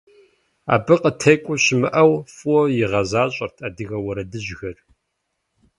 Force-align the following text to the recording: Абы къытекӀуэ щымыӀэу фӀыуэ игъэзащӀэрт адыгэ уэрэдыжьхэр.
Абы 0.73 0.95
къытекӀуэ 1.01 1.55
щымыӀэу 1.63 2.13
фӀыуэ 2.35 2.61
игъэзащӀэрт 2.81 3.57
адыгэ 3.67 3.97
уэрэдыжьхэр. 4.01 4.77